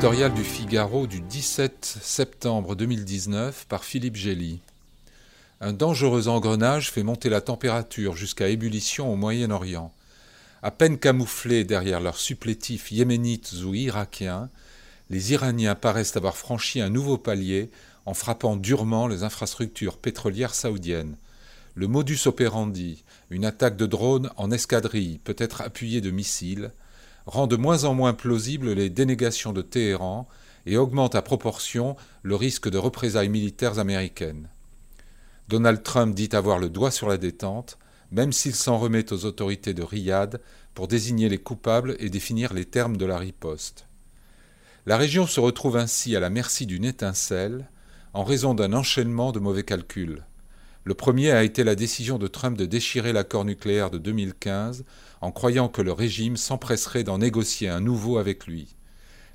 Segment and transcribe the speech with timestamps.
[0.00, 4.60] Du Figaro du 17 septembre 2019 par Philippe Gély.
[5.60, 9.92] Un dangereux engrenage fait monter la température jusqu'à ébullition au Moyen-Orient.
[10.62, 14.48] À peine camouflés derrière leurs supplétifs yéménites ou irakiens,
[15.10, 17.70] les Iraniens paraissent avoir franchi un nouveau palier
[18.06, 21.16] en frappant durement les infrastructures pétrolières saoudiennes.
[21.74, 26.72] Le modus operandi, une attaque de drone en escadrille, peut-être appuyée de missiles,
[27.30, 30.26] rend de moins en moins plausibles les dénégations de Téhéran
[30.66, 31.94] et augmente à proportion
[32.24, 34.48] le risque de représailles militaires américaines.
[35.48, 37.78] Donald Trump dit avoir le doigt sur la détente,
[38.10, 40.40] même s'il s'en remet aux autorités de Riyad
[40.74, 43.86] pour désigner les coupables et définir les termes de la riposte.
[44.84, 47.70] La région se retrouve ainsi à la merci d'une étincelle
[48.12, 50.24] en raison d'un enchaînement de mauvais calculs.
[50.84, 54.84] Le premier a été la décision de Trump de déchirer l'accord nucléaire de 2015
[55.20, 58.76] en croyant que le régime s'empresserait d'en négocier un nouveau avec lui.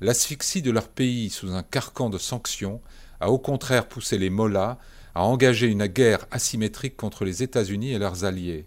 [0.00, 2.80] L'asphyxie de leur pays sous un carcan de sanctions
[3.18, 4.78] a au contraire poussé les Mollahs
[5.16, 8.66] à engager une guerre asymétrique contre les États-Unis et leurs alliés.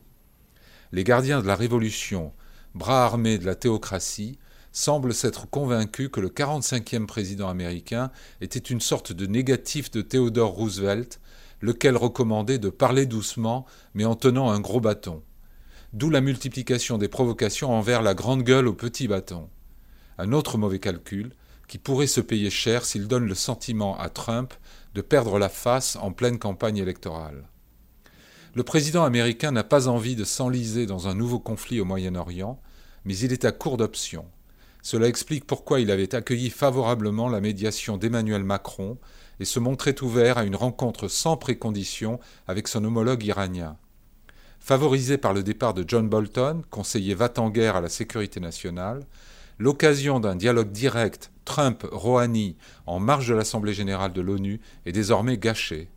[0.91, 2.33] Les gardiens de la Révolution,
[2.73, 4.37] bras armés de la théocratie,
[4.73, 10.51] semblent s'être convaincus que le 45e président américain était une sorte de négatif de Theodore
[10.51, 11.21] Roosevelt,
[11.61, 15.23] lequel recommandait de parler doucement mais en tenant un gros bâton
[15.95, 19.49] d'où la multiplication des provocations envers la grande gueule au petit bâton.
[20.17, 21.31] Un autre mauvais calcul,
[21.69, 24.53] qui pourrait se payer cher s'il donne le sentiment à Trump
[24.93, 27.47] de perdre la face en pleine campagne électorale.
[28.55, 32.59] Le président américain n'a pas envie de s'enliser dans un nouveau conflit au Moyen-Orient,
[33.05, 34.25] mais il est à court d'options.
[34.85, 38.99] Cela explique pourquoi il avait accueilli favorablement la médiation d'Emmanuel Macron
[39.39, 43.77] et se montrait ouvert à une rencontre sans précondition avec son homologue iranien.
[44.59, 49.07] Favorisé par le départ de John Bolton, conseiller va-t-en-guerre à la sécurité nationale,
[49.57, 55.89] l'occasion d'un dialogue direct Trump-Rouhani en marge de l'Assemblée générale de l'ONU est désormais gâchée.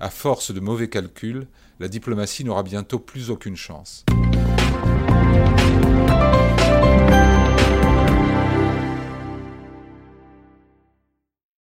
[0.00, 1.46] À force de mauvais calculs,
[1.78, 4.04] la diplomatie n'aura bientôt plus aucune chance.